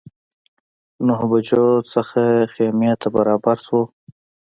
نهه 1.07 1.25
بجو 1.31 1.65
څخه 1.93 2.21
خیمې 2.53 2.91
ته 3.01 3.07
برابر 3.15 3.57
شوو. 3.65 3.81